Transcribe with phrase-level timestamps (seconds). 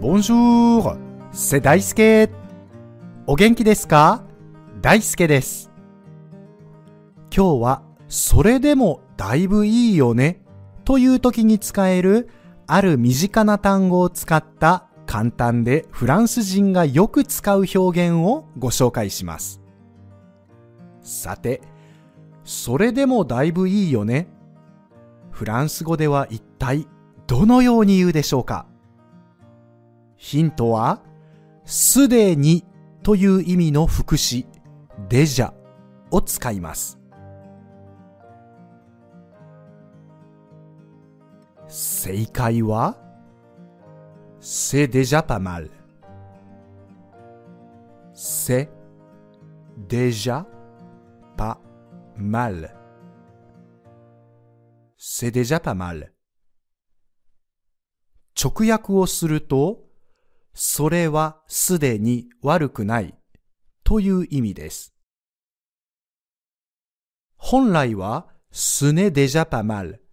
[0.00, 0.96] Bonjour,
[1.32, 2.30] c'est 大輔。
[3.26, 4.22] お元気ですか?
[4.80, 5.72] 大輔です。
[7.34, 10.40] 今日は、それでもだいぶいいよね、
[10.84, 12.28] という時に使える、
[12.68, 17.78] ある身近な単語を使った簡単でフランス人がよく使う表
[18.08, 19.60] 現をご紹介します。
[21.02, 21.60] さて、
[22.44, 24.28] それでもだいぶいいよね。
[25.32, 26.86] フランス語では一体
[27.26, 28.66] どのように言うでしょうか？
[30.18, 31.02] ヒントは、
[31.64, 32.66] すでに
[33.02, 34.46] という意味の副詞、
[35.08, 35.54] でじゃ
[36.10, 36.98] を使います。
[41.68, 42.96] 正解は、
[44.40, 45.70] せでじゃぱまる。
[48.12, 48.68] せ
[49.86, 50.44] でじゃ
[51.36, 51.60] ぱ
[52.16, 52.70] まる。
[54.96, 56.12] せでじゃぱまる。
[58.34, 59.87] 直訳をすると、
[60.60, 63.14] それはすでに悪くない
[63.84, 64.92] という意味です。
[67.36, 70.04] 本来は、すねデジャパマル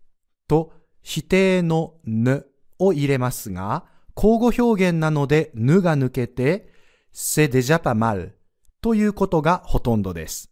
[0.48, 0.72] と
[1.02, 2.46] 否定のぬ
[2.78, 6.72] を入れますが、交互表現なのでぬが抜けて、
[7.12, 8.38] せデジャパマル
[8.82, 10.52] ということがほとんどです。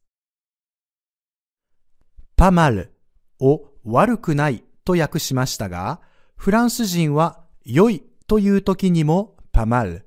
[2.36, 2.96] パマル
[3.40, 6.02] を悪くないと訳しましたが、
[6.36, 10.06] フランス人は良いという時にもパマル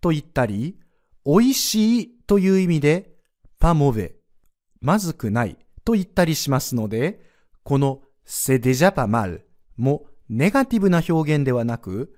[0.00, 0.78] と言ったり、
[1.26, 3.16] 美味しいという意味で
[3.58, 4.14] パモベ、
[4.80, 7.20] まずくないと言ったりしますので、
[7.64, 12.14] このセデジャパマルもネガティブな表現ではなく、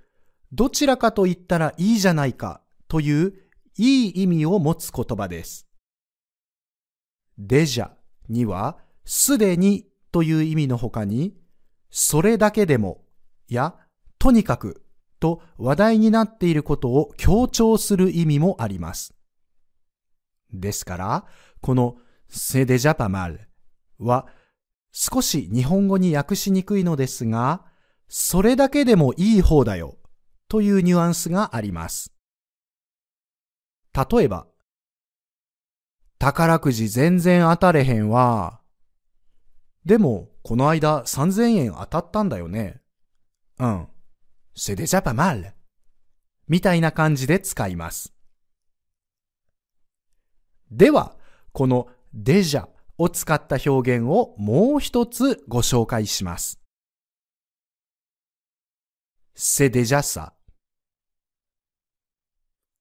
[0.53, 3.35] どちらかと言ったらいいじゃないかという
[3.77, 5.67] いい意味を持つ言葉です。
[7.39, 7.91] デジャ
[8.29, 11.37] にはすでにという意味の他に、
[11.91, 13.05] それだけでも
[13.49, 13.75] や
[14.19, 14.84] とにかく
[15.21, 19.15] と話題になっていることを強調する意味もあります。
[20.53, 21.27] ですから、
[21.61, 21.97] この
[22.29, 23.41] セデジャパマル
[23.99, 24.27] は
[24.93, 27.65] 少し日本語に訳しにくいのですが、
[28.09, 29.99] それだけでもいい方だよ
[30.49, 32.13] というニュアンスがあります。
[33.95, 34.47] 例えば、
[36.19, 38.61] 宝くじ全然当たれへんわ。
[39.85, 42.81] でも、この間3000円当たったんだよね。
[43.59, 43.89] うん。
[44.55, 45.55] C'est déjà pas mal
[46.49, 48.13] みたいな感じで使います。
[50.71, 51.17] では、
[51.53, 56.61] このデジャを使った表現をもう一つご紹介します。
[59.37, 60.35] c'est déjà ça.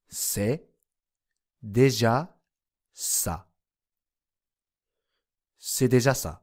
[0.09, 0.63] c'est
[1.63, 2.27] déjà
[2.93, 3.45] ça.
[5.57, 6.41] c'est déjà ça.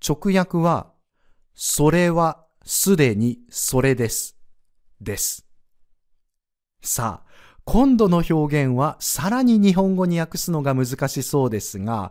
[0.00, 0.94] 直訳は、
[1.54, 4.36] それはすでにそれです。
[5.00, 5.46] です。
[6.82, 7.30] さあ、
[7.64, 12.10] 今度の表現はさらに日本語に訳すのが難しそうですが、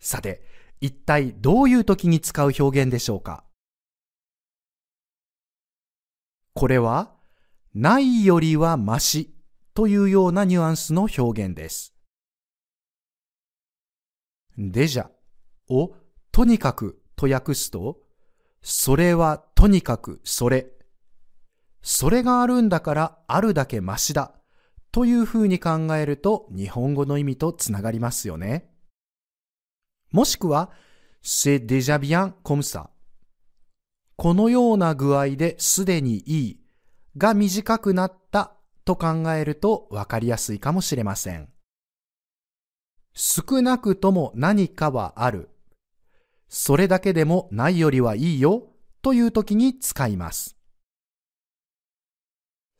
[0.00, 0.42] さて、
[0.80, 3.44] 一体どういう時に使う表現でしょうか？
[6.54, 7.12] これは、
[7.74, 9.34] ないよりはマシ
[9.74, 11.94] というようなニュアンスの表現です。
[14.56, 15.08] デジャ
[15.68, 15.94] を
[16.30, 17.98] とにかくと訳すと、
[18.62, 20.70] それはとにかくそれ。
[21.82, 24.32] それがあるんだからあるだけマシだ。
[24.92, 28.70] という風に考えると日本語の意味とつながりますよね。
[30.12, 30.70] もしくは、
[31.22, 32.90] c'est déjà bien comme ça。
[34.16, 36.60] このような具合ですでにいい
[37.16, 38.52] が短くなった
[38.84, 41.48] と考えるとわかりやすいかもしれません。
[43.14, 45.51] 少なくとも何かはある。
[46.54, 50.58] それだけでもないよりはいいよという時に使います。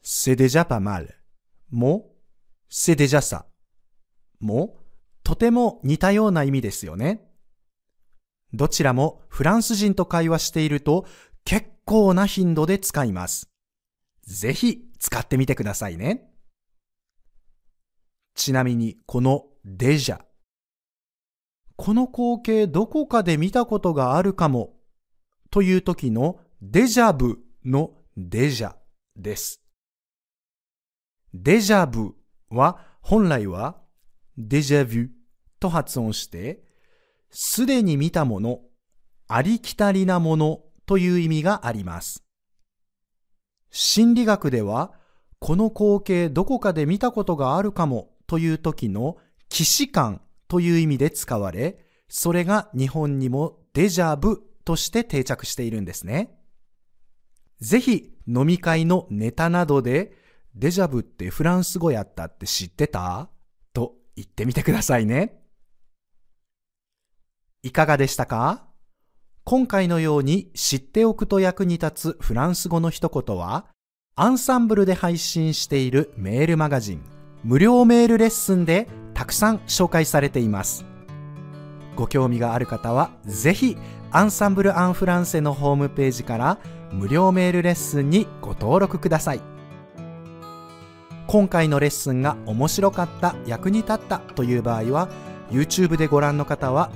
[0.04, 1.08] c'est déjà pas mal
[1.70, 2.10] も、
[2.70, 3.46] c'est déjà ça
[4.40, 4.76] も、
[5.24, 7.26] とても似たような意味ですよね。
[8.52, 11.06] どちらもフランス人と会話していると
[11.46, 13.48] 結構な頻度で使います。
[14.26, 16.30] ぜひ使ってみてくださいね。
[18.34, 20.20] ちなみにこのデジャ
[21.76, 24.74] この光景どこかで見たことがあるかも
[25.50, 28.74] という時のデジャブのデジャ
[29.16, 29.62] です。
[31.34, 32.14] デジャブ
[32.50, 33.76] は本来は
[34.36, 35.08] デジャビュ
[35.60, 36.62] と発音して
[37.30, 38.60] すでに見たもの、
[39.26, 42.22] ありきたりなものという意味があります。
[43.70, 44.92] 心理学では
[45.38, 49.16] この光景どこかで見たことがあるかもという時の
[49.50, 50.20] 既視感
[50.52, 51.78] という意味で使われ、
[52.10, 56.38] それが日本にもデジャブとして定着しているんですね。
[57.58, 60.12] ぜひ飲み会のネタなどで
[60.54, 63.30] デジャブってフランス語やったって知ってた？
[63.72, 65.40] と言ってみてくださいね。
[67.62, 68.66] いかがでしたか？
[69.44, 73.68] 今回のように知っておくと役に立つフランス語の一言は、
[74.16, 77.02] アンサンブルで配信しているメールマガジン、
[77.42, 80.84] 無料メールレッスンでたくさん紹介されています。
[81.96, 83.76] ご興味がある方は、ぜひ、
[84.10, 86.58] アンサンブル・アン・フランセのホームページから
[86.92, 89.40] 無料メールレッスンにご登録ください。
[91.26, 95.08] 今回のレッスンが面白かった、役に立ったという場合は、
[95.50, 96.90] YouTube でご覧の方は、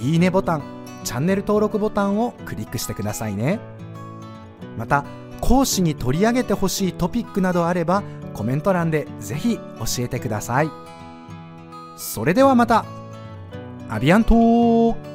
[0.00, 0.62] いいねボタン、
[1.02, 3.58] チャンネル登録ボタンをクリックしてくださいね。
[4.78, 5.04] また、
[5.40, 8.02] 講師に取り上げてほしいトピックなどあれば、
[8.32, 9.62] コメント欄でぜひ教
[9.98, 10.70] えてください。
[11.96, 12.84] それではまた。
[13.88, 15.13] アビアント